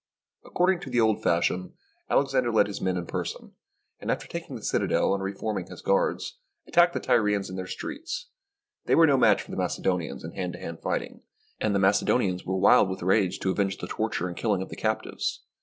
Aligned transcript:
According 0.43 0.79
to 0.79 0.89
the 0.89 0.99
old 0.99 1.21
fashion, 1.21 1.75
Alexander 2.09 2.51
led 2.51 2.65
his 2.65 2.81
men 2.81 2.97
in 2.97 3.05
person, 3.05 3.53
and 3.99 4.09
after 4.09 4.25
taking 4.27 4.55
the 4.55 4.63
citadel 4.63 5.13
and 5.13 5.21
re 5.23 5.31
forming 5.31 5.67
his 5.67 5.83
guards, 5.83 6.39
attacked 6.65 6.93
the 6.93 6.99
Tyrians 6.99 7.51
in 7.51 7.55
their 7.55 7.67
streets. 7.67 8.29
They 8.85 8.95
were 8.95 9.05
no 9.05 9.15
match 9.15 9.43
for 9.43 9.51
the 9.51 9.57
Macedonians 9.57 10.23
in 10.23 10.31
hand 10.31 10.53
to 10.53 10.59
hand 10.59 10.79
fighting, 10.81 11.21
and 11.59 11.75
the 11.75 11.79
Macedonians 11.79 12.43
were 12.47 12.57
wild 12.57 12.89
with 12.89 13.03
rage 13.03 13.37
to 13.41 13.51
avenge 13.51 13.77
the 13.77 13.85
torture 13.85 14.27
and 14.27 14.35
killing 14.35 14.63
of 14.63 14.69
the 14.69 14.75
captives. 14.75 15.41